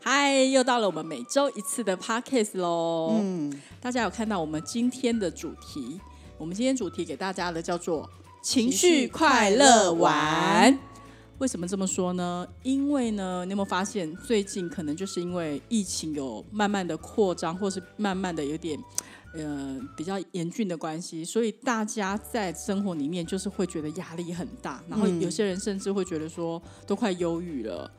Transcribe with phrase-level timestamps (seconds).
[0.00, 3.18] 嗨，又到了我们每周一次的 Podcast 喽。
[3.20, 6.00] 嗯，大家有看到我们今天的主题？
[6.38, 8.08] 我们今天主题给大家的叫做
[8.40, 10.78] “情绪绪快乐玩”。
[11.38, 12.46] 为什么这么说呢？
[12.62, 18.78] 因为呢，你有没有发现最近可能就是因为疫情有慢慢的扩张，或是慢慢的有点
[19.34, 27.90] 呃比较严峻的关系，所以大家在生活里面就是会觉得压力很大，然后嗯有些人甚至会觉得说都快忧郁了。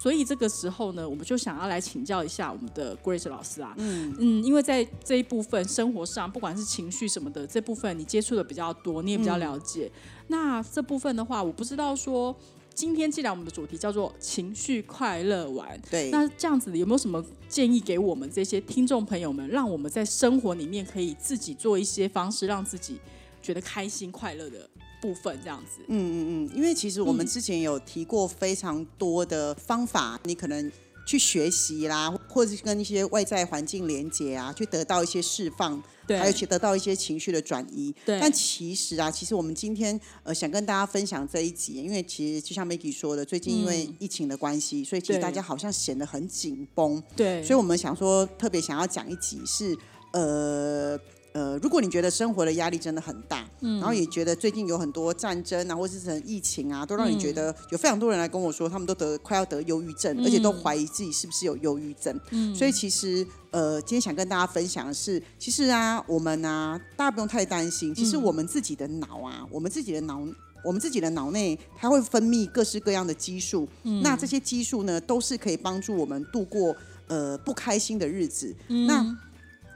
[0.00, 4.14] 所以这个时候呢，我们就想要来请教一下我们的 Grace 老师啊，嗯。
[4.18, 9.92] 嗯，因为在这一部分生活上，不管是情绪什么的，这部分你接触的比较多，你也比较了解。
[10.28, 12.34] 那这部分的话，我不知道说，
[12.72, 22.98] 今天既然我们的主题叫做情绪快乐玩，对，那这样子有没有什么建议给我们这些听众朋友们，让我们在生活里面可以自己做一些方式，让自己
[23.42, 24.70] 觉得开心快乐的
[25.00, 25.80] 部分，这样子？
[25.88, 30.70] 嗯嗯嗯，因为其实我们嗯之前有提过非常多的方法，你可能
[31.06, 37.92] 去学习啦，或者是跟一些外在环境连接啊，去得到一些释放，对，还有去得到一些情绪的转移。
[38.04, 49.76] 对但其实啊，其实我们今天呃想跟大家分享这一集，因为其实就像 Maggie 说的，最近因为嗯疫情的关系，所以其实大家好像显得很紧绷，对，所以我们想说特别想要讲一集是
[50.12, 50.98] 呃。
[51.32, 53.78] 呃，如果你觉得生活的压力真的很大，嗯。
[53.78, 57.34] 然后也觉得最近有很多战争啊，或者是疫情啊，都让你觉嗯。
[57.34, 62.18] 得有非常多人来跟我说，他们都得快要得忧郁症，而且都怀疑自己是不是有忧郁症。
[62.30, 62.54] 嗯。
[62.54, 70.20] 所以其实呃，今天想跟大家分享的是，其实啊，我们啊，大家不用太担心，其实嗯我们自己的脑啊，我们自己的脑。
[70.62, 74.02] 我们自己的脑内，它会分泌各式各样的激素，嗯。
[74.02, 76.76] 那这些激素呢，都是可以帮助我们度过
[77.06, 78.54] 呃不开心的日子。
[78.68, 78.86] 嗯。
[78.86, 79.16] 那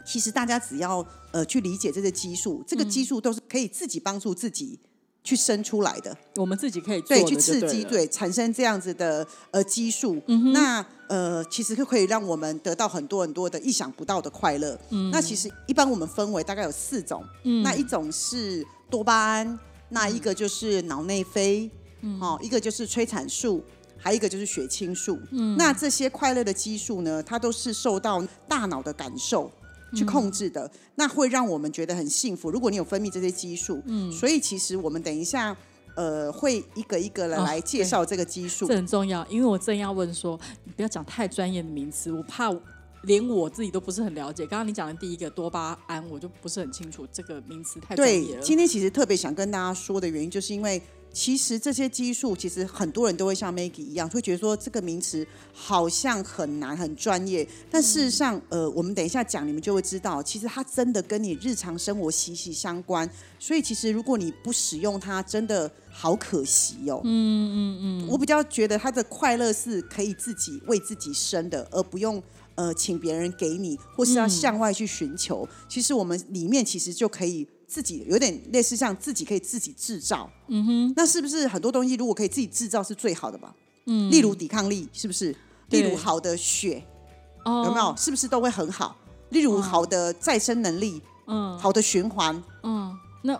[0.04, 2.78] 其实大家只要呃去理解这些激素，这嗯。
[2.78, 4.78] 个激素都是可以自己帮助自己
[5.22, 10.20] 去生出来的，我们自己可以做对，去刺激，了对，产生这样子的呃激素。
[10.26, 14.78] 嗯那呃，其实就可以让我们得到很多很多的意想不到的快乐。
[14.90, 15.10] 嗯。
[15.10, 17.24] 那其实一般我们分为大概有四种，
[17.62, 19.58] 那一种是多巴胺，
[19.90, 21.70] 那一个就是脑内啡，
[22.02, 22.20] 嗯。
[22.20, 23.62] 哦，一个就是催产素。
[23.96, 25.56] 还有一个就是血清素，嗯。
[25.56, 29.50] 那这些快乐的激素呢，它都是受到大脑的感受
[29.94, 32.50] 去控制的，那会让我们觉得很幸福。
[32.50, 35.56] 如果你有分泌这些激素，嗯，所以其实我们等一下
[35.96, 38.66] 呃会一个一个的哦来介绍这个激素。
[38.66, 42.54] 这很重要，因为我正要问说，你不要讲太专业的名词，我怕
[43.02, 44.46] 连我自己都不是很了解。
[44.46, 48.38] 刚刚你讲的第一个多巴胺，我就不是很清楚这个名词太专业。
[48.40, 50.80] 今天其实特别想跟大家说的原因，就是因为
[51.14, 57.48] 其实这些激素，其实很多人都会像 Maggie 一样，会觉得说这个名词好像很难、很专业。
[57.70, 63.08] 但事实上，呃，我们等一下讲，你们就会知道，其实它真的跟你日常生活息息相关。
[63.38, 67.00] 所以，其实如果你不使用它，真的好可惜哦。
[67.04, 68.08] 嗯嗯嗯。
[68.08, 72.20] 我比较觉得它的快乐是可以自己为自己生的，而不用。
[72.56, 75.44] 呃，请别人给你，或是要向外去寻求。
[75.68, 77.44] 其实我们里面其实就可以
[77.74, 80.30] 自己有点类似像自己可以自己制造。
[80.46, 83.52] 嗯哼，那是不是很多东西如果可以自己制造是最好的吧？
[83.86, 85.34] 嗯，例如抵抗力是不是？
[85.70, 86.84] 例如好的血
[87.44, 87.92] 哦有没有？？
[87.96, 88.96] 是不是都会很好？
[89.30, 93.32] 例如好的再生能力，嗯好的循环，嗯，那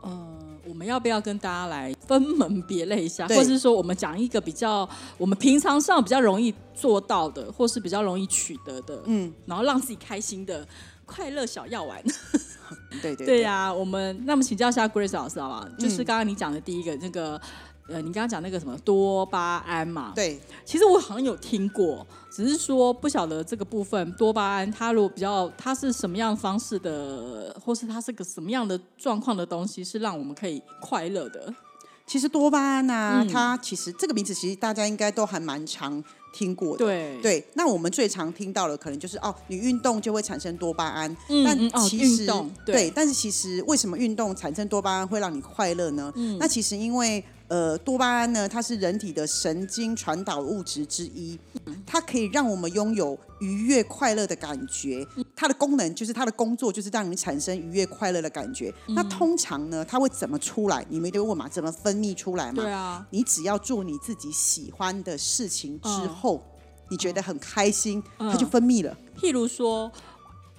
[0.00, 0.36] 呃，
[0.66, 4.88] 我们要不要跟大家来分门别类一下，对或是说我们讲一个比较
[5.18, 10.66] 我们平常上比较容易做到的，或是比较容易取得的，嗯，然后让自己开心的
[11.14, 12.02] 快乐小药丸。
[13.02, 15.68] 对对对呀、我们那么请教一下 Grace 老师好不好？
[15.78, 17.40] 就是嗯刚刚你讲的第一个那个，
[17.88, 31.52] 呃，你刚刚讲那个什么多巴胺嘛？，对，其实我好像有听过，只是说不晓得这个部分多巴胺它如果比较它是什么样方式的，或是它是个什么样的状况的东西，是让我们可以快乐的。
[32.06, 36.84] 其实多巴胺啊，嗯它其实这个名字其实大家应该都还蛮常听过的。
[36.84, 46.12] 对，对，那我们最常听到的可能就是哦，你运动就会产生多巴胺，但其实、哦对对，但是其实为什么运动产生多巴胺会让你快乐呢？
[46.16, 51.38] 嗯那其实因为呃，多巴胺呢，它是人体的神经传导物质之一，
[51.84, 55.06] 它可以让我们拥有愉悦快乐的感觉。
[55.36, 58.72] 它的功能就是它的工作就是让你产生愉悦快乐的感觉。
[58.88, 60.82] 那通常呢，它会怎么出来？
[60.88, 62.62] 你们一定会问嘛，怎么分泌出来嘛？
[62.62, 66.42] 对啊，你只要做你自己喜欢的事情之嗯后，
[66.88, 68.96] 你觉得很开心，嗯它就分泌了。
[69.18, 69.92] 譬如说，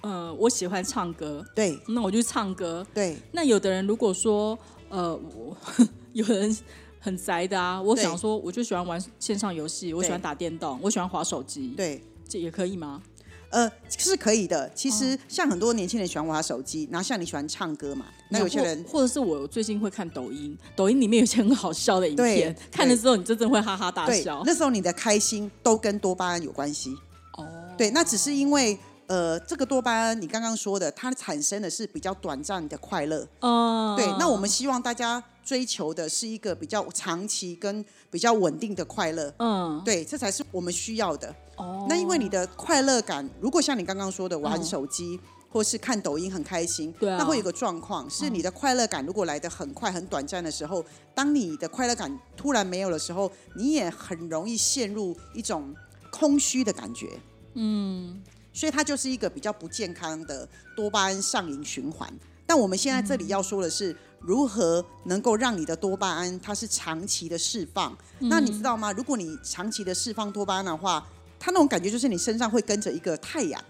[0.02, 2.86] 呃，我喜欢唱歌，对那我就唱歌。
[2.94, 4.56] 对那有的人如果说，
[4.90, 5.56] 呃，我
[6.14, 6.56] 有人
[7.04, 13.02] 很宅的啊，我想说，我就喜欢玩线上游戏，我喜欢打电动，我喜欢滑手机，对，这也可以吗？
[13.50, 14.68] 呃，是可以的。
[14.74, 24.42] 其哦实像很多年轻人喜欢玩手机，然后像你喜欢唱歌嘛，那有些人或或者是我最近会看抖音，抖音里面有些很好笑的影片，看了之后你真正会哈哈大笑。
[24.46, 26.96] 那时候你的开心都跟多巴胺有关系。
[27.36, 27.46] 哦，
[27.76, 28.78] 对，那只是因为
[29.08, 33.28] 呃，这个多巴胺你刚刚说的，它产生的是比较短暂的快乐。
[33.40, 39.32] 哦，对，那我们希望大家追求的是一个比较长期跟比较稳定的快乐。
[39.38, 41.34] 嗯，对，这才是我们需要的。
[41.56, 45.20] 哦，那因为你的快乐感，如果像你刚刚说的玩手机。
[45.54, 55.72] 或是看抖音很开心，对啊那会有个状况，是你的快乐感如果来的很快、很短暂的时候，当你的快乐感突然没有的时候，你也很容易陷入一种
[56.10, 57.08] 空虚的感觉。
[57.52, 58.20] 嗯，
[58.52, 62.12] 所以它就是一个比较不健康的多巴胺上瘾循环。
[62.44, 63.96] 但我们现在这里要说的是，
[64.26, 67.96] 如何能够让你的多巴胺它是长期的释放？
[68.18, 68.90] 那你知道吗？
[68.92, 71.06] 如果你长期的释放多巴胺的话，
[71.38, 73.62] 它那种感觉就是你身上会跟着一个太阳。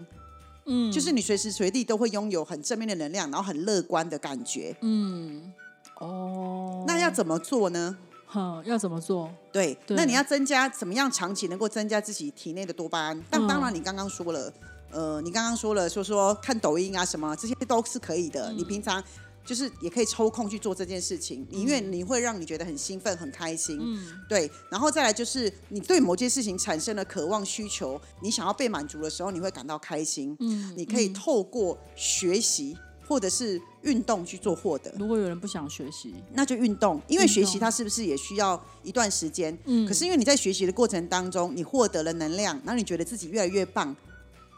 [0.67, 4.75] 嗯，就是你随时随地都会拥有很正面的能量，然后很乐观的感觉。
[4.81, 5.53] 嗯
[5.99, 7.95] 哦，那要怎么做呢？
[8.25, 9.29] 哼，要怎么做？
[9.51, 13.23] 对，对那你要增加怎么样长期能够增加自己体内的多巴胺？
[13.29, 14.51] 但当然，你刚刚说了，
[14.91, 18.51] 呃，你刚刚说了，说说看抖音啊什么，这些都是可以的。
[18.51, 19.01] 你平常
[19.45, 23.79] 就是也可以抽空去做这件事情，因为你会让你觉得很兴奋、很开心。
[23.79, 24.49] 嗯，对。
[24.71, 30.35] 然后再来就是你对某件事情产生了渴望、需求，你想要被满足的时候，你会感到开心。
[30.39, 32.75] 嗯，你可以透过学习
[33.07, 34.91] 或者是运动去做获得。
[34.97, 39.55] 如果有人不想学习，那就运动，因为学习它是不是也需要一段时间？
[39.65, 43.95] 嗯，可是因为你在学习的过程当中，你获得了能量，然后你觉得自己越来越棒，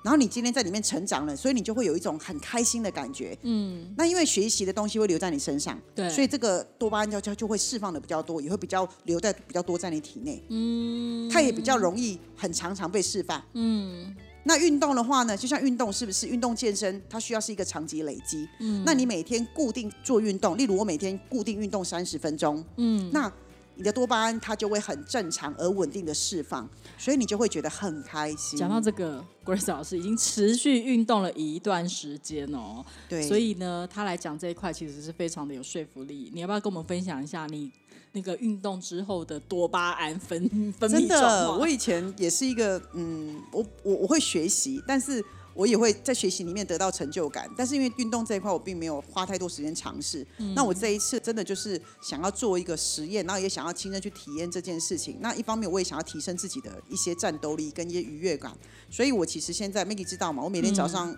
[0.07, 3.37] 然后你今天在里面成长了，所以你就会有一种很开心的感觉。
[3.41, 10.41] 嗯，那因为学习的东西会留在你身上，对所以这个多巴胺就就就会释放的比较多，也会比较留在比较多在你体内。
[10.47, 13.43] 嗯，它也比较容易很常常被释放。
[13.51, 14.15] 嗯。
[14.45, 18.47] 那运动的话呢，就像运动是不是运动健身，它需要是一个长期累积。
[18.61, 23.29] 嗯，那你每天固定做运动，例如我每天固定运动三十分钟，嗯，那
[23.77, 28.57] 你的多巴胺它就会很正常而稳定的释放，所以你就会觉得很开心。
[28.57, 36.31] 讲到这个，Grace 老师已经持续运动了一段时间哦，对，所以呢，他来讲这一块其实是非常的有说服力。
[36.33, 37.71] 你要不要跟我们分享一下你
[38.13, 45.23] 那个运动之后的多巴胺分分泌状真的，我以前也是一个，嗯，我我我会学习，但是
[45.57, 47.49] 我也会在学习里面得到成就感。
[47.57, 50.25] 但是因为运动这一块，我并没有花太多时间尝试。
[50.55, 55.17] 那我这一次真的就是想要做一个实验，然后也想要亲身去体验这件事情。
[55.19, 58.55] 那一方面，我也想要提升自己的一些战斗力跟一些愉悦感。
[58.91, 61.13] 所以我其实现在 Maggie 知道嘛，我每天早上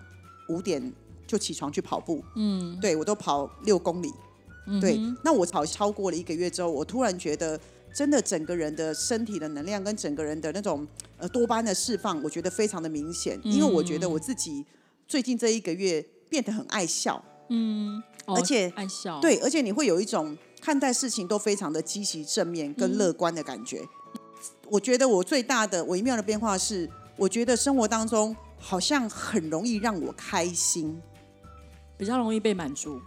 [0.47, 0.91] 五点
[1.27, 4.11] 就起床去跑步，嗯，对我都跑六公里。
[4.79, 7.59] 对，那我跑超过了一个月之后，我突然觉得，
[7.93, 10.87] 真的整个人的身体的能量跟整个人的那种
[11.17, 13.39] 呃多巴胺的释放，我觉得非常的明显。
[13.43, 14.65] 因为我觉得我自己
[15.07, 17.23] 最近这一个月变得很爱笑，
[18.25, 23.81] 哦而且爱笑，对，而且你会有一种看待事情都非常的积极正面跟乐观的感觉。
[24.69, 26.87] 我觉得我最大的微妙的变化是，
[27.17, 31.01] 我觉得生活当中好像很容易让我开心，
[31.97, 33.01] 比较容易被满足。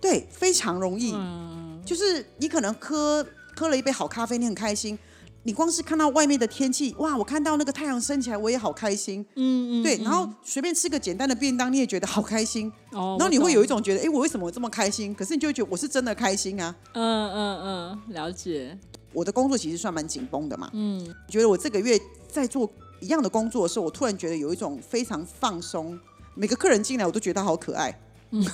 [0.00, 1.12] 对，非常容易。
[1.14, 3.24] 嗯，就是你可能喝
[3.56, 4.98] 喝了一杯好咖啡，你很开心。
[5.46, 9.24] 你光是看到外面的天气，哇，我看到那个太阳升起来，我也好开心。
[9.36, 12.72] 嗯嗯，对，然后随便吃个简单的便当，你也觉得好开心。
[12.92, 15.14] 哦，然后你会有一种觉得，哎，我为什么这么开心？
[15.14, 16.74] 可是你就会觉得我是真的开心啊。
[16.92, 18.78] 嗯嗯嗯，了解。
[19.12, 22.68] 我的工作其实算蛮紧绷的嘛，嗯，觉得我这个月在做
[23.00, 25.98] 一样的工作的时候，我突然觉得有一种非常放松。
[26.34, 28.44] 每个客人进来，我都觉得他好可爱，嗯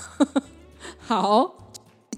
[0.99, 1.55] 好，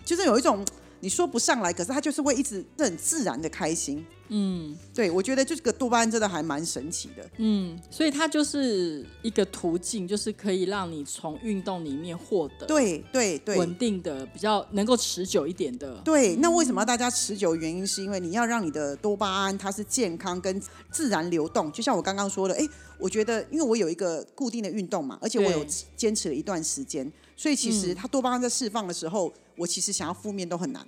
[0.04, 0.64] 就是有一种
[1.02, 4.06] 你说不上来，可是他就是会一直很自然的开心。
[4.34, 7.30] 嗯对，我觉得这个多巴胺真的还蛮神奇的。
[7.36, 15.96] 嗯，所以它就是一个途径，就是可以让你从运动里面获得对对对稳定的、比较能够持久一点的。
[16.02, 17.54] 对，那为什么大家持久？
[17.54, 20.60] 原因是因为你要让你的多巴胺它是健康跟
[20.90, 21.70] 自然流动。
[21.70, 22.66] 就像我刚刚说的，哎，
[22.98, 25.62] 我觉得因为我有一个固定的运动嘛，而且我有
[25.94, 30.86] 坚持了一段时间，所以其实它多巴胺在释放的时候，我其实想要负面都很难。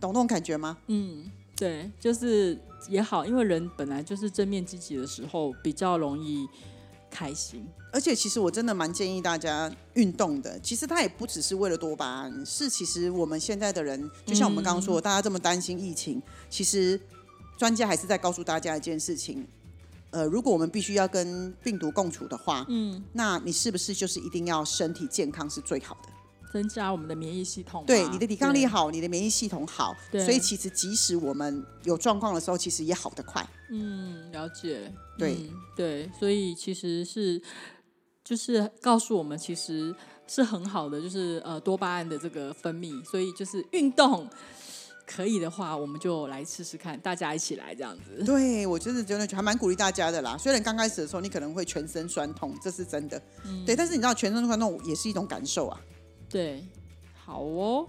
[0.00, 0.78] 懂那种感觉吗？
[1.56, 6.48] 对，就是也好，因为人本来就是正面积极的时候，比较容易
[7.10, 7.64] 开心。
[7.92, 10.58] 而且其实我真的蛮建议大家运动的。
[10.60, 16.98] 其实它也不只是为了多巴胺，是其实我们现在的人，就像我们刚刚说，的，大家这么担心疫情，其实
[17.58, 19.46] 专家还是在告诉大家一件事情：
[20.10, 26.08] 呃，如果我们必须要跟病毒共处的话，嗯，那你是不是就是一定要身体健康是最好的？
[26.52, 33.44] 增加我们的免疫系统，对，你的抵抗力好，你的免疫系统好，对所以其实即使我们有状况的时候，其实也好得快。
[33.70, 37.40] 嗯，了解，对嗯对，所以其实是
[38.22, 39.94] 就是告诉我们，其实
[40.26, 44.28] 是很好的，就是呃多巴胺的这个分泌，所以就是运动
[45.06, 48.22] 可以的话，我们就来试试看，大家一起来这样子。
[48.24, 50.36] 对我真的觉得还蛮鼓励大家的啦。
[50.36, 53.20] 虽然刚开始的时候你可能会全身酸痛，这是真的，
[53.64, 55.80] 对，但是你知道全身酸痛也是一种感受啊。
[56.32, 56.64] 对，
[57.24, 57.86] 好哦。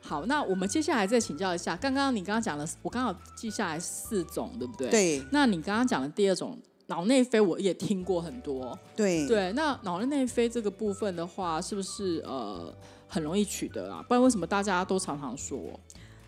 [0.00, 4.88] 好，那我们接下来再请教一下，刚刚你刚刚讲了，我刚好记下来四种，对不对？。
[4.88, 8.78] 对那你刚刚讲的第二种脑内啡，我也听过很多。
[8.94, 12.72] 对对，那脑内啡这个部分的话，是不是呃
[13.08, 14.00] 很容易取得啊？
[14.06, 15.58] 不然为什么大家都常常说？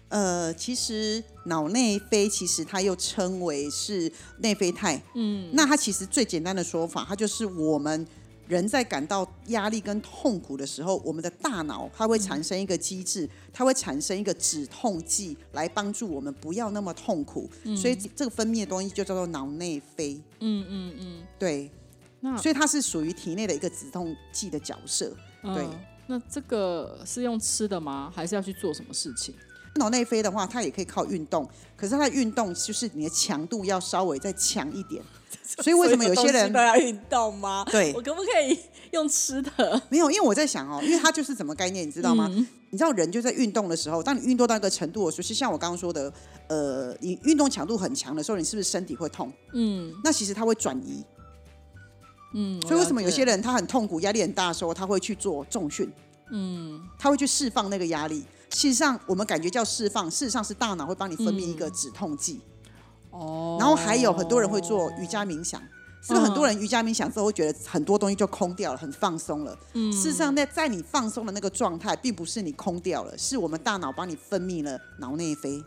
[0.08, 8.04] 呃，其实脑内啡其实它又称为是内啡肽，嗯，那它其实最简单的说法，它就是我们
[8.48, 21.70] 人在感到压力跟痛苦的时候，我们的大脑它会产生一个机制，它会产生一个止痛剂来帮助我们不要那么痛苦，所以这个分泌的东西就叫做脑内啡，嗯嗯嗯，对，
[22.20, 25.14] 那所以它是属于体内的一个止痛剂的角色。
[25.42, 28.10] 对嗯那这个是用吃的吗？
[28.16, 29.34] 还是要去做什么事情？
[29.78, 35.02] 脑内啡的话，它也可以靠运动，可是它的运动就是你的强度要稍微再强一点。
[35.62, 37.64] 所以为什么有些人都要运动吗？
[37.70, 38.58] 对我可不可以
[38.90, 39.82] 用吃的？
[39.88, 40.10] 没有？
[40.10, 42.28] 因为我在想哦，因为它就是怎么概念，你知道吗？
[42.70, 46.12] 你知道人就在运动的时候，当你运动到一个程度的时候，就像我刚刚说的，
[46.48, 49.32] 呃，你运动强度很强的时候，你是不是身体会痛？
[49.54, 51.02] 嗯那其实它会转移。
[52.34, 55.90] 嗯，所以为什么有些人人他很痛苦、压力很大的时候，他会去做重训？
[56.30, 58.24] 嗯，他会去释放那个压力。
[58.50, 62.40] 事实上，我们感觉叫释放，事实上是大脑会帮你分泌一个止痛剂。
[63.10, 65.60] 哦，然后还有很多人会做瑜伽冥想，
[66.02, 69.58] 是不是很多人瑜伽冥想之后会觉得很多东西就空掉了，很放松了？
[69.74, 75.62] 嗯，事实上，在在你放松的那个状态，并不是你空掉了，是我们大脑帮你分泌了脑内啡。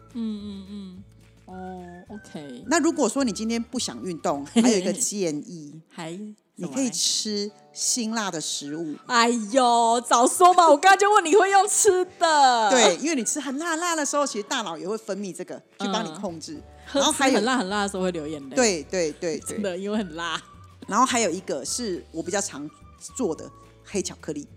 [1.52, 6.12] 哦，OK，那如果说你今天不想运动， 还有一个建议，还
[6.56, 8.96] 你可以吃辛辣的食物。
[9.08, 10.70] 哎呦，早说嘛！
[10.70, 16.62] 我刚刚就问你会用吃的，对，因为你吃很辣很辣的时候，其实大脑也会分泌这个去帮你嗯控制。
[16.88, 20.42] 喝然后还有很辣很辣的时候会流眼泪，，对对对对，真的因为很辣。
[20.88, 22.70] 然后还有一个是我比较常
[23.16, 23.50] 做的
[23.84, 24.48] 黑巧克力。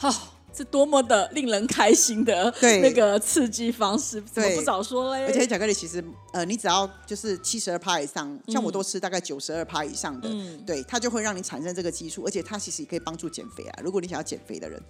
[0.00, 0.14] 哦，
[0.56, 5.24] 是多么的令人开心的对那个刺激方式，怎么不早说嘞？
[5.26, 6.02] 而且巧克力其实，
[6.32, 10.28] 呃，你只要就是七十二趴以上，像嗯我都吃大概九十二趴以上的，
[10.66, 13.80] 对，它就会让你产生这个激素，而且它其实也可以帮助减肥啊。
[13.82, 14.82] 如果你想要减肥的人，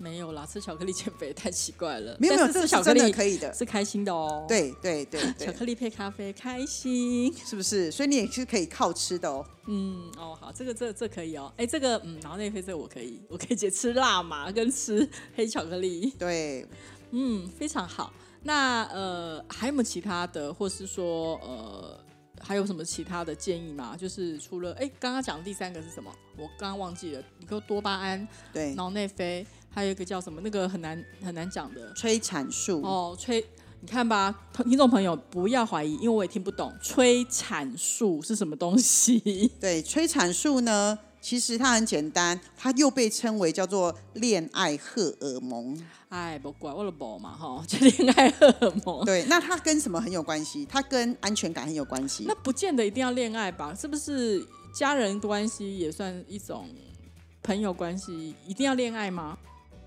[0.00, 2.16] 没有啦，吃巧克力减肥太奇怪了。
[2.18, 3.52] 没有没有，这是真的是吃巧克力可以的。
[3.52, 7.30] 是开心的哦。，对对对巧对，克力配咖啡开心。
[7.44, 7.90] 是不是？
[7.90, 9.44] 所以你也是可以靠吃的哦。
[9.66, 11.52] 嗯，哦，好，这个这这可以哦。
[11.58, 16.10] 哎，这个嗯，脑内啡这个我可以， 我可以解吃辣嘛，跟吃黑巧克力。
[16.18, 16.66] 对，
[17.10, 18.10] 嗯，非常好。
[18.42, 22.00] 那呃，还有没有其他的，或是说呃，
[22.40, 23.94] 还有什么其他的建议吗？
[23.94, 26.10] 就是除了哎，刚刚讲的第三个是什么？
[26.38, 27.22] 我刚刚忘记了。
[27.38, 30.40] 你说多巴胺、对，脑内啡，还有一个叫什么？
[30.42, 33.44] 那个很难很难讲的催产素，哦，催。
[33.82, 39.50] 你看吧，听众朋友不要怀疑，因为我也听不懂催产素是什么东西。
[39.58, 45.82] 对，催产素呢，其实它很简单，它又被称为叫做恋爱荷尔蒙。
[46.10, 49.02] 哎，不怪我了不嘛哈，就恋爱荷尔蒙。
[49.06, 50.66] 对，那它跟什么很有关系？
[50.66, 52.34] 它跟安全感很有关系那。
[52.34, 53.74] 不见得一定要恋爱吧？
[53.74, 56.68] 是不是家人关系也算一种
[57.42, 58.34] 朋友关系？
[58.46, 59.38] 一定要恋爱吗？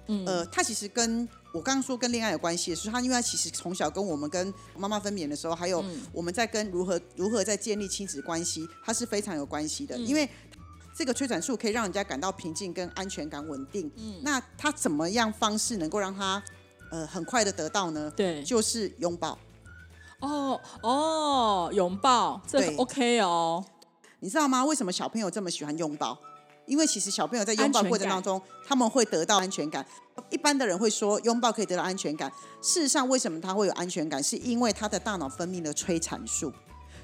[0.07, 9.97] 嗯，呃，它其实跟我刚刚说跟恋爱有关系的是，它因为它其实从小跟我们跟妈妈分娩的时候，还有嗯我们在跟如何如何在建立亲子关系，它是非常有关系嗯的。
[9.99, 10.29] 因为
[10.95, 13.91] 这个催产素可以让人家感到平静跟安全感稳定。
[13.97, 16.41] 嗯，那它怎么样方式能够让他
[16.91, 18.11] 呃很快的得到呢？
[18.15, 19.37] 对，就是拥抱。
[20.19, 23.63] 哦哦，拥抱这对 OK 哦，
[24.19, 24.63] 你知道吗？
[24.63, 26.17] 为什么小朋友这么喜欢拥抱？
[26.65, 29.85] 因为其实小朋友在拥抱过程当中，他们会得到安全感。
[30.29, 34.21] 一般的人会说拥抱可以得到安全感，事实上为什么他会有安全感？
[34.21, 36.51] 是因为他的大脑分泌了催产素。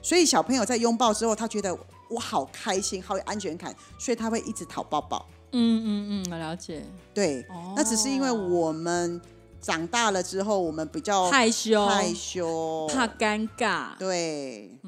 [0.01, 1.77] 所以小朋友在拥抱之后，他觉得
[2.09, 5.27] 我好开心，好有安全感，所以他会一直讨抱抱。
[5.51, 6.85] 嗯嗯嗯，我了解。
[7.13, 9.19] 对，哦那只是因为我们
[9.59, 14.79] 长大了之后，我们比较害羞，害羞，怕尴尬，对，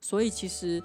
[0.00, 0.82] 所以其实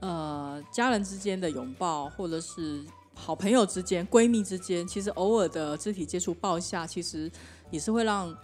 [0.00, 2.84] 呃，家人之间的拥抱，或者是
[3.14, 7.30] 好朋友之间、闺蜜之间，其实偶尔的肢体接触抱一下，其实
[7.70, 8.36] 也是会让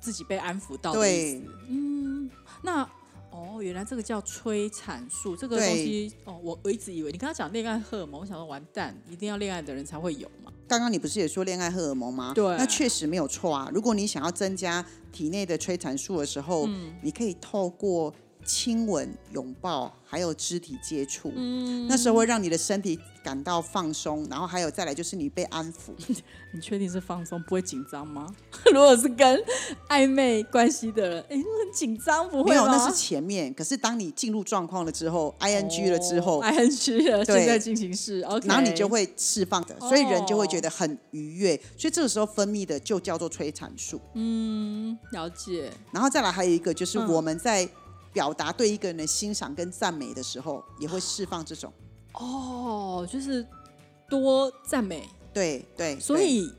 [0.00, 1.44] 自己被安抚到的意对思。
[1.68, 2.30] 嗯，
[2.62, 2.82] 那
[3.30, 10.50] 哦，哦，原来这个叫催产素，这个东西哦，我我一直以为你刚刚讲恋爱荷尔蒙，我想说完蛋，一定要恋爱的人才会有嘛。
[10.66, 12.32] 刚刚你不是也说恋爱荷尔蒙吗？
[12.34, 13.70] 对那确实没有错啊。
[13.72, 18.12] 如果你想要增加体内的催产素的时候，嗯你可以透过
[18.48, 25.92] 亲吻、拥抱，还有肢体接触，嗯那时候会让你的身体感到放松，然后还有再来就是你被安抚。
[26.50, 28.34] 你确定是放松，不会紧张吗？
[28.72, 29.38] 如果是跟
[29.90, 33.52] 暧昧关系的人，哎，很紧张，不会没有，那是前面。
[33.52, 41.54] 可是当你进入状况了之后，ing 了之后，i n g 了，对现在进行式，OK，然后你就会释放的，所以人就会觉哦得很愉悦。
[41.76, 44.00] 所以这个时候分泌的就叫做催产素。
[44.14, 47.68] 嗯了解，然后再来还有一个就是嗯我们在
[48.18, 51.72] 表达对一个人的欣赏跟赞美的时候，也会释放这种。
[52.14, 53.46] 哦，就是
[54.08, 56.52] 多赞美，对对，所以，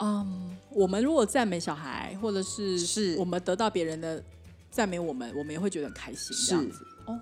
[0.00, 4.22] 嗯，我们如果赞美小孩，或者是是我们得到别人的
[4.70, 6.86] 赞美，我们我们也会觉得很开心，这样是子。
[7.06, 7.18] 哦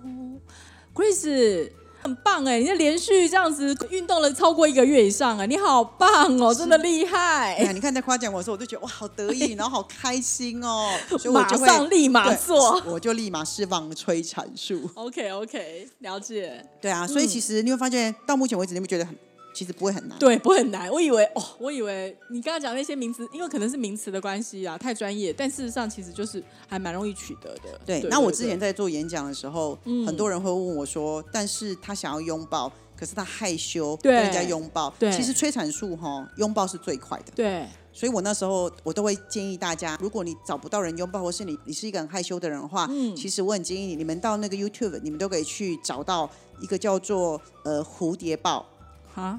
[0.93, 1.71] ，Grace。
[2.03, 2.59] 很棒哎！
[2.59, 12.81] 你就连续这样子运动了超过一个月以上哎，你好棒哦，真的厉害哎呀，你看在夸奖我的时候，我就觉得哇，好得意，然后好开心哦， 所以我马就会上立马做。
[12.85, 14.89] 我就立马释放催产素。
[14.95, 16.65] OK OK，了解。
[16.81, 19.15] 对啊，所以其实你会发现，到目前为止，你会觉得很，
[19.61, 20.17] 其实不会很难。
[20.17, 20.89] 对，不会很难。
[20.89, 25.31] 我以为哦，我以为你刚刚讲那些名词，因为可能是名词的关系啊，太专业。
[25.31, 27.79] 但事实上，其实就是还蛮容易取得的。
[27.85, 34.91] 对，那我之前在做演讲的时候，嗯很多人会问我说，但是他想要拥抱，可是他害羞对跟人家拥抱。
[34.97, 37.25] 对其实催产素哈，拥抱是最快的。
[37.35, 46.27] 对所以我那时候我都会建议大家，如果你找不到人拥抱，或是你你是一个很害羞的人的话，嗯其实我很建议你，你们到那个 YouTube，你们都可以去找到
[46.61, 48.65] 一个叫做呃蝴蝶抱，
[49.13, 49.37] 啊，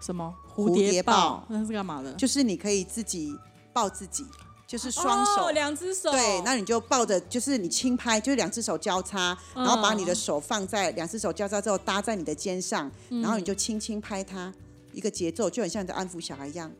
[0.00, 1.44] 什么蝴蝴蝶蝶抱抱？
[1.48, 2.12] 那是干嘛的？
[2.14, 3.36] 就是你可以自己
[3.72, 4.24] 抱自己，
[4.66, 5.46] 就是双手。
[5.46, 6.10] 哦两只手。
[6.10, 14.52] 对，那你就抱着，就是你轻拍，就是两只手交叉，嗯然后把你的手放在两只手交叉之后搭在你的肩上，嗯然后你就轻轻拍它，
[14.92, 16.70] 一个节奏就很像你在安抚小孩一样。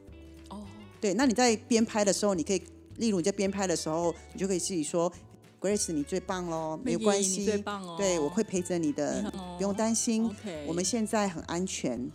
[0.50, 0.62] 哦，
[1.00, 2.62] 对，那你在边拍的时候，你可以，
[2.96, 5.12] 例如你在边拍的时候，你就可以自己说
[5.60, 10.30] ，Grace 你最棒喽，没有关你系，最棒哦对我会陪着你的，不用担心
[10.66, 12.10] 我们现在很安全。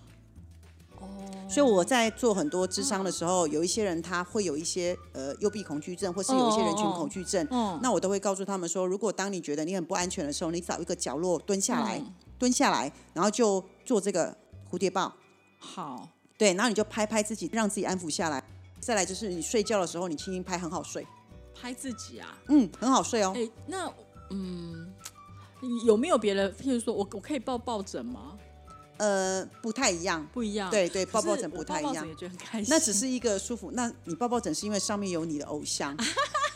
[1.54, 14.36] 哦，所以我在做很多智商的时候，有一些人他会有一些呃幽闭恐惧症，或是有一些人群恐惧症，嗯那我都会告诉他们说，如果当你觉得你很不安全的时候，你找一个角落蹲下来，嗯蹲下来，然后就做这个
[14.70, 15.14] 蝴蝶抱，
[15.60, 18.44] 好，对，然后你就拍拍自己，让自己安抚下来。
[18.80, 21.08] 再来就是你睡觉的时候，你轻轻拍，很好睡，
[21.54, 22.38] 拍自己啊。
[22.50, 23.32] 嗯，很好睡哦。
[23.34, 23.90] 哎，那
[24.32, 24.94] 嗯，
[25.86, 26.52] 有没有别的？
[26.52, 28.38] 譬如说我我可以抱抱枕吗？
[28.98, 30.70] 呃，不太一样，不一样。
[30.70, 32.68] 对对，抱抱枕不太一样抱抱枕也，觉得很开心。
[32.70, 33.72] 那只是一个舒服。
[33.74, 35.98] 那你抱抱枕是因为上面有你的偶像，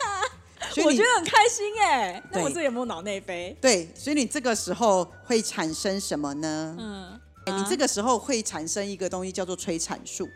[0.70, 2.22] 所以我觉得很开心哎。
[2.32, 3.56] 那我对这有没有脑内飞？
[3.60, 6.76] 对，所以你这个时候会产生什么呢？
[6.78, 10.28] 嗯，你这个时候会产生一个东西叫做催产素，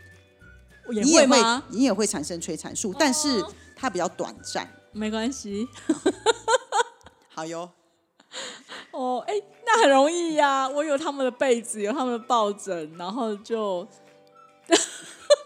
[0.91, 1.63] 也你也会？
[1.69, 4.69] 你也会产生催产素，但是哦它比较短暂。
[4.93, 5.67] 没关系。
[7.35, 7.71] 好哟，
[8.93, 13.87] 哦，哎，那很容易呀、我有他们的被子，有他们的抱枕，然后就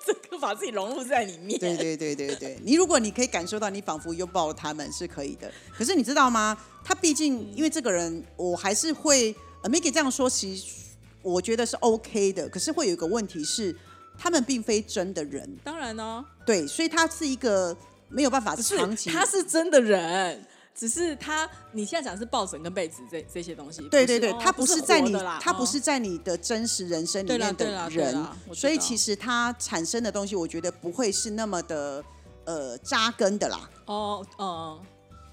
[0.04, 1.58] 这个把自己融入在里面。
[1.58, 6.56] 对对对对对，你如果你可以感受到你仿佛拥抱了他们是可以的，可是你知道吗？
[6.84, 10.64] 他毕竟因为这个人，我还是会呃 Maggie 这样说，其实
[11.22, 13.74] 我觉得是 OK 的，可是会有一个问题是，
[14.16, 17.76] 他们并非真的人，当然呢、对，所以他是一个
[18.08, 19.10] 没有办法长期。
[19.10, 20.46] 他是真的人，
[20.76, 23.80] 只是他你现在讲的是抱枕跟被子这这些东西。
[23.88, 32.04] 对对对，哦他不是在你他不是在你的真实人生里面的人所以其实他产生的东西，我觉得不会是那么的
[32.44, 33.70] 呃扎根的啦。
[33.86, 34.80] 哦哦、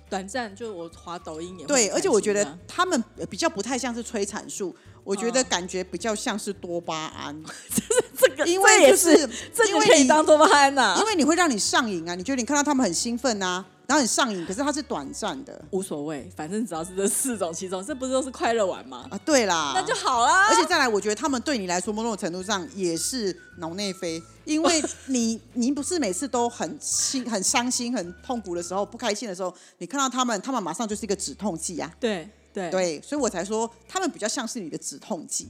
[0.09, 7.43] 短暂就我滑抖音也会对，而且我觉得他们呃比较不太像是催产素，我觉得哦感觉比较像是多巴胺，
[8.17, 19.05] 这个因为就是是这个可以当多巴胺呐、因为你会让你上瘾啊，你觉得你看到他们很兴奋啊，然后很上瘾，可是它是短暂的无所谓，反正只要是这四种其中，这不是都是快乐玩吗？
[19.09, 19.17] 啊。
[19.25, 20.47] 对啦，那就好啦。
[20.47, 31.91] 而且再来，我觉得他们对你来说，某种程度上也是脑内飞，因为你 你不是每次都很心、很伤心、很痛苦的时候、不开心的时候，你看到他们，他们马上就是一个止痛剂啊。
[31.99, 35.49] 对对对，所以我才说他们比较像是你的止痛剂，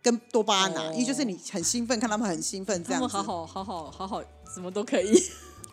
[0.00, 3.08] 跟多巴胺啊，哦因为就是你很兴奋，看他们很兴奋这样子。
[3.08, 4.22] 他们好好好好好好，
[4.54, 5.22] 什么都可以，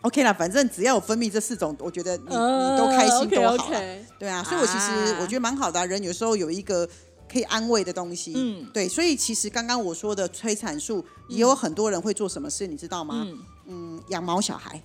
[0.02, 4.04] OK 啦，反正只要有分泌这四种，我觉得你、嗯你都开心 OK，都好 OK 了。
[4.18, 6.88] 对啊，所以我其实啊我觉得蛮好的、啊，人有时候有一个
[7.30, 8.32] 可以安慰的东西。
[8.36, 13.26] 嗯对，所以其实刚刚我说的催产素，也有很多人会做什么事，你知道吗？
[13.26, 14.80] 嗯，嗯，养毛小孩。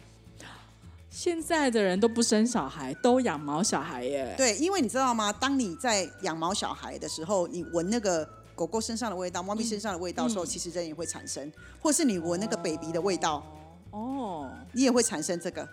[1.09, 4.35] 现在的人都不生小孩，都养毛小孩耶。
[4.37, 5.33] 对，因为你知道吗？
[5.33, 11.51] 当你在养毛小孩的时候，你闻那个狗狗身上的味道、猫咪身上的味道的时候，其实人也会产生，
[11.81, 13.43] 或是你闻那个 baby 的味道，哦，
[14.73, 15.67] 你也会产生这个。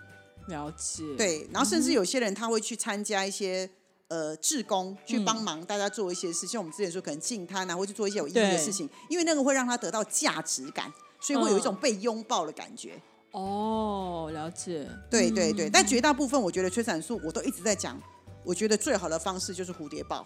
[0.47, 1.03] 了解。
[1.17, 3.69] 对，然后甚至有些人他会去参加一些
[4.07, 13.01] 呃志工，去帮忙大家做一些事，像我们之前说可能进摊啊，或去做一些有意义的事情，因为那个会让他得到价值感，所以会有一种被拥抱的感觉。
[13.31, 14.87] 哦，了解。
[15.09, 17.99] 对对对，但绝大部分我觉得催产素我都一直在讲，
[18.43, 20.25] 我觉得最好的方式就是蝴蝶抱。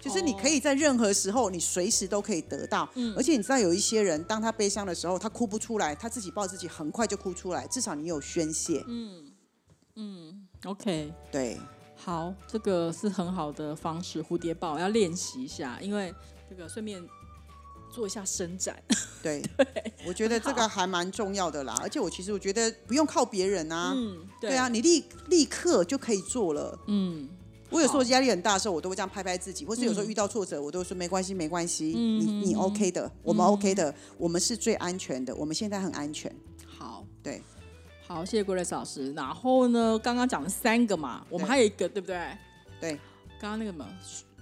[0.00, 8.84] 就是你可以在任何时候，你随时都可以得到，而且你知道有一些人，当他悲伤的时候，他哭不出来，他自己抱自己，很快就哭出来，至少你有宣泄。
[8.86, 9.32] 嗯
[9.96, 11.58] 嗯 OK，对，
[11.96, 16.14] 好，这个是很好的方式，蝴蝶抱要练习一下，因为
[16.48, 17.02] 这个顺便
[17.92, 18.80] 做一下伸展。
[19.20, 19.42] 对，
[20.06, 21.76] 我觉得这个还蛮重要的啦。
[21.82, 26.78] 而且我其实我觉得不用靠别人啊，嗯，对啊，你立立刻就可以做了。
[26.86, 27.28] 嗯，
[27.70, 36.34] 我有时候压力很大的时候，我都会这样拍拍自己，或是有时候遇到挫折，我都会说没关系，没关系，你你 OK 的，我们 OK 的，我们是最安全的，我们现在很安全。
[36.66, 37.42] 好，对，
[38.06, 39.12] 好，谢谢 Grace 老师。
[39.12, 42.18] 然后呢，刚刚讲了三个嘛，我们对还有一个，对不对？
[42.80, 42.92] 对，
[43.40, 43.86] 刚刚那个嘛，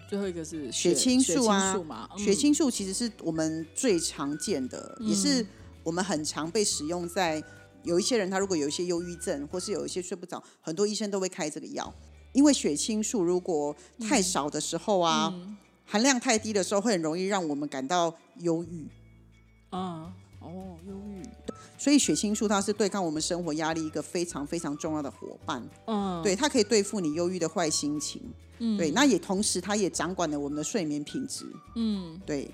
[0.08, 2.18] 最后一个是血清素啊血清素，嗯。
[2.18, 5.44] 血清素其实是我们最常见的，也是
[5.82, 7.42] 我们很常被使用在
[7.82, 11.92] 有一些人他如果有一些忧郁症，或是有一些睡不着，很多医生都会开这个药。
[12.36, 15.32] 因为血清素如果太少的时候啊，
[15.86, 18.86] 含量太低的时候，会很容易让我们感到忧郁。
[19.70, 21.22] 啊，哦，忧郁，
[21.78, 25.66] 所以血清素它是对抗我们生活压力一个非常非常重要的伙伴。
[25.86, 28.20] 嗯，对，它可以对付你忧郁的坏心情。
[28.58, 31.46] 嗯对，那也同时它也掌管了我们的睡眠品质。
[31.74, 32.50] 嗯，对，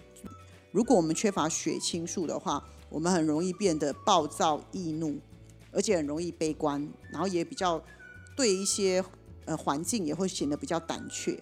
[0.71, 5.18] 如果我们缺乏血清素的话，我们很容易变得暴躁易怒，
[5.73, 7.83] 而且很容易悲观，然后也比较
[8.37, 9.05] 对一些
[9.45, 11.33] 呃环境也会显得比较胆怯。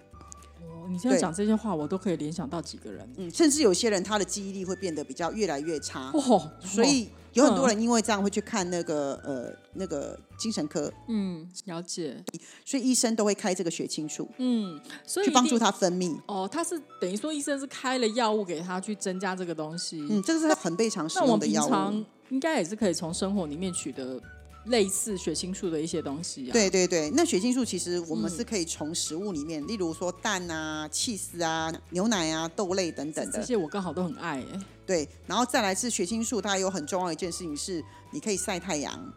[0.61, 3.09] 哦你现在讲这些话，我都可以联想到几个人。
[3.17, 6.11] 嗯，甚至有些人他的记忆力会变得比较越来越差。
[6.13, 12.17] 哦，所以有很多人因为这样会去看那个呃那个精神科，嗯，了解，
[12.65, 15.57] 所以医生都会开这个血清素嗯，所以去帮助。
[15.57, 16.19] 他分泌。
[16.27, 20.05] 哦，他是等于说医生是开了药物给他去增加这个东西。
[20.11, 21.69] 嗯，这个是很被常使用的药物。
[21.69, 24.21] 平常应该也是可以从生活里面取得
[24.67, 26.53] 类似血清素的一些东西啊。
[26.53, 34.61] 对对对，那血清素其实我们嗯是可以从食物里面，例如说蛋啊、气丝啊、牛奶啊、豆类等等的这，些我刚好都很爱哎。
[34.87, 35.09] 对。
[35.27, 39.13] 然后再来是血清素，它有很重要的一件事情是，你可以晒太阳，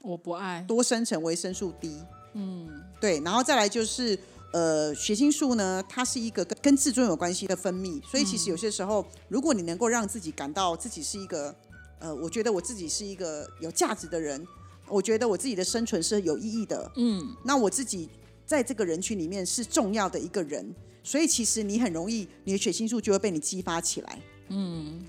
[0.00, 0.64] 我不爱。
[0.68, 1.98] 多生成维生素 D。
[2.34, 2.68] 嗯，
[3.00, 3.20] 对。
[3.20, 4.18] 然后再来就是。
[4.54, 11.56] 呃，血清素呢，它是一个跟跟自尊有关系的分泌，所以其实有些时候，如果你能够让自己感到自己是一个，
[11.98, 14.46] 呃，我觉得我自己是一个有价值的人，
[14.88, 18.08] 我觉得我自己的生存是有意义的，嗯，那我自己
[18.44, 24.18] 在这个人群里面是重要的一个人，所以其实你很容易，你的血清素就会被你激发起来。
[24.48, 25.02] 嗯，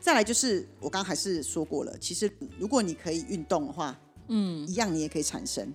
[0.00, 5.72] 再来就是我刚刚还是说过了，其实如果你可以运动的话，嗯，一样你也可以产生。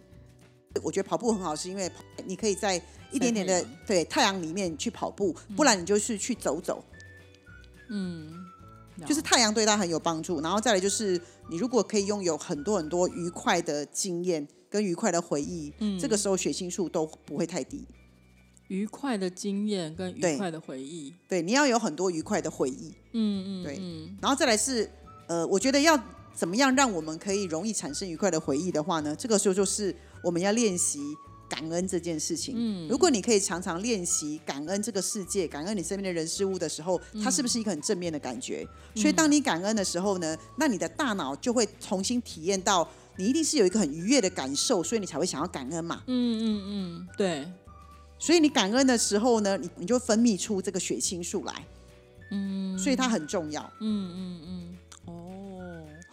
[0.82, 1.92] 我觉得跑步很好，是因为
[2.26, 6.84] 你可以在一点点的对太阳里面去跑步，不然你就是去走走，
[9.06, 10.42] 就是太阳对他很有帮助。
[10.42, 17.86] 然后再来就是，你如果可以拥有很多很多愉快的经验跟愉快的回忆，这个时候血清素都不会太低。
[18.70, 21.14] 愉快的经验跟愉快的回忆。
[21.28, 22.94] 对，你要有很多愉快的回忆。
[23.12, 24.90] 嗯嗯，对嗯然后再来是，
[25.28, 26.02] 呃，我觉得要
[26.34, 29.16] 怎么样让我们可以容易产生愉快的回忆的话呢？
[29.16, 31.00] 这个时候就是我们要练习
[31.54, 32.56] 感恩这件事情。
[32.58, 38.68] 嗯，如果你可以常常练习感恩这个世界，感恩你身边的人事物的时候，它是不是一个很正面的感觉？
[38.96, 46.02] 所以当你感恩的时候呢，那你的大脑就会重新体验到，你一定是有一个很愉悦的感受，所以你才会想要感恩嘛。
[46.08, 47.48] 嗯嗯嗯，对，
[48.18, 51.54] 所以你感恩的时候呢，你你就分泌出这个血清素来。
[52.32, 53.62] 嗯，所以它很重要。
[53.62, 54.73] 哦，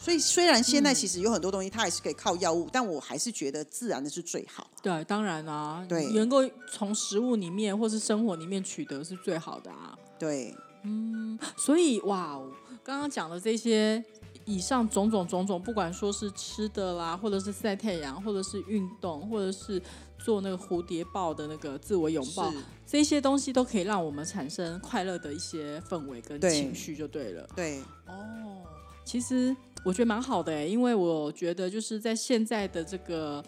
[0.00, 4.66] 所以虽然现在其实有很多东西它还是可以靠药物，但我还是觉得自然的是最好。
[4.82, 6.38] 对，当然啊，对能够
[6.72, 9.94] 从食物里面或是生活里面取得是最好的啊。
[10.18, 12.50] 对，嗯所以哇哦，
[12.82, 14.02] 刚刚讲的这些
[14.46, 19.80] 以上种种种种，不管说是吃的啦，或者是晒太阳，或者是运动，或者是
[20.18, 22.50] 做那个蝴蝶抱的那个自我拥抱，
[22.86, 27.46] 这些东西都可以让我们产生快乐的一些氛围跟情绪，就对了。
[27.54, 28.64] 对，哦，
[29.04, 29.54] 其实
[29.84, 33.42] 我觉得蛮好的诶，因为我觉得就是在现在的这个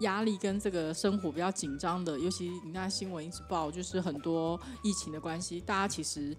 [0.00, 6.36] 压力跟这个生活比较紧张的，尤其你看新闻一直报，就是很多疫情的关系，大家其实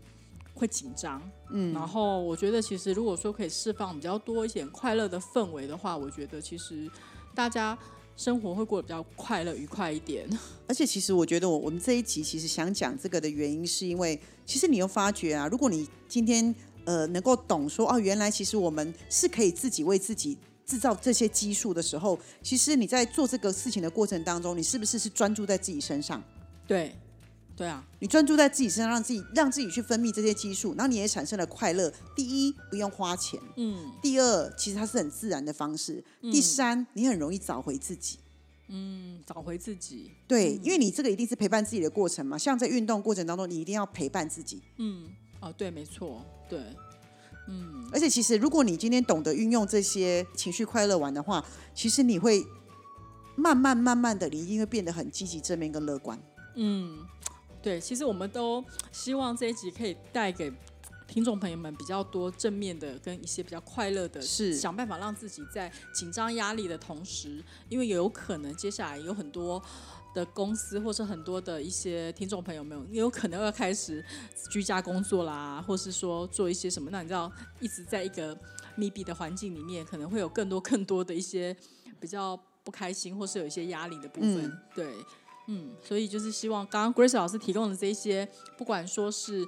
[0.54, 1.22] 会紧张。
[1.52, 6.90] 嗯，然后我觉得其实如果说可以释放比较多一点快乐的氛围的话，我觉得其实
[7.36, 7.78] 大家
[8.16, 10.30] 生活会过得比较快乐、愉快一点。
[10.68, 16.54] 而且其实我觉得我我们这一集其实想讲这个的原因，是因为其实你又发觉啊，如果你今天
[16.86, 26.24] 呃能够懂说哦，原来其实我们是可以自己为自己制造这些激素的时候，其实你在做这个事情的过程当中，你是不是是专注在自己身上？
[26.66, 26.96] 对，
[27.56, 31.92] 对啊，你专注在自己身上，让自己让自己去分泌这些激素，然后你也产生了快乐。
[32.16, 38.20] 第一，不用花钱；嗯第二，其实它是很自然的方式；第三，你很容易找回自己。
[38.70, 40.10] 嗯，找回自己。
[40.26, 42.38] 对，因为你这个一定是陪伴自己的过程嘛。
[42.38, 44.62] 像在运动过程当中，你一定要陪伴自己。
[44.78, 45.10] 嗯，
[45.44, 46.58] 哦，对，没错，对，
[47.50, 51.44] 嗯，而且，其实如果你今天懂得运用这些情绪快乐玩的话，
[51.76, 52.42] 其实你会
[53.36, 56.18] 慢慢慢慢的，你一定会变得很积极、正面跟乐观。
[56.56, 57.06] 嗯，
[57.62, 60.50] 对，其实我们都希望这一集可以带给
[61.06, 69.62] 听众朋友们比较多正面的跟一些比较快乐的，是想办法让自己在紧张压力的同时，因为有可能接下来有很多。
[70.14, 74.04] 的公司或是很多的一些听众朋友们，也有可能要开始
[74.52, 76.90] 居家工作啦，或是说做一些什么？
[76.92, 78.38] 那你知道，一直在一个
[78.76, 81.56] 密闭的环境里面，可能会有更多更多的一些
[82.00, 84.46] 比较不开心，或是有一些压力的部分。
[84.46, 84.94] 嗯对，
[85.48, 89.46] 嗯，所以就是希望刚刚 Grace 老师提供的这一些，不管说是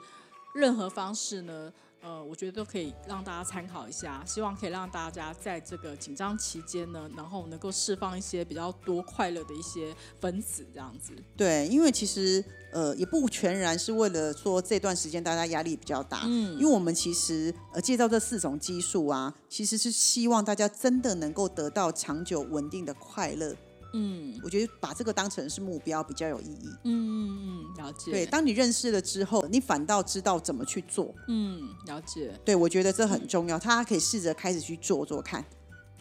[0.56, 1.72] 任何方式呢，
[2.06, 4.24] 呃，我觉得都可以让大家参考一下。
[4.28, 9.92] 希望可以让大家在这个紧张期间呢，然后能够释放一些比较多快乐的一些
[10.22, 11.14] 分子，这样子。
[11.36, 23.56] 对，因为其实呃也不全然是为了说这段时间大家压力比较大，嗯因为我们其实呃介绍这四种激素啊，其实是希望大家真的能够得到长久稳定的快乐。
[23.98, 26.70] 嗯我觉得把这个当成是目标比较有意义。
[26.84, 28.12] 嗯嗯嗯，了解。
[28.12, 31.14] 对，当你认识了之后，你反倒知道怎么去做。
[31.28, 32.38] 嗯，了解。
[32.44, 35.44] 对，我觉得这很重要，大家可以试着开始去做做看。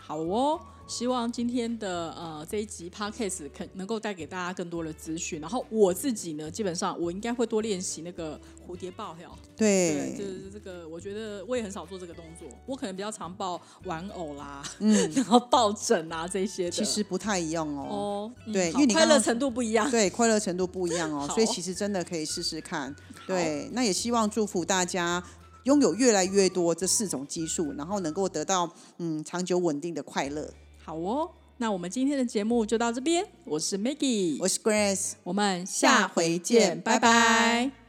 [0.06, 5.40] 好哦，希望今天的呃这一集 podcast 可能够带给大家更多的资讯。
[5.40, 8.38] 然后我自己呢，基本上我应该会多练习那个
[8.68, 9.30] 蝴蝶抱哟。
[9.56, 12.46] 对，就对，是这个，我觉得我也很少做这个动作。
[12.66, 16.70] 我可能比较常抱玩偶啦，嗯， 然后抱枕啊这些的。
[16.70, 17.86] 其实不太一样哦。
[17.88, 19.90] 哦，嗯对因为你快乐程度不一样。
[19.90, 22.94] 对，快乐程度不一样哦， 所以其实真的可以试试看。
[23.26, 25.22] 对，那也希望祝福大家
[25.64, 30.48] 拥有越来越多这四种激素，然后能够得到嗯长久稳定的快乐。
[30.82, 33.26] 好哦，那我们今天的节目就到这边。
[33.44, 35.12] 我是 Maggie，我是 Grace。
[35.22, 37.83] 我们下回见，拜拜